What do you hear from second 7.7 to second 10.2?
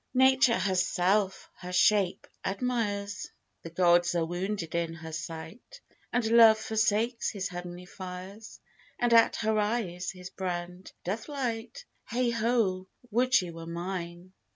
fires And at her eyes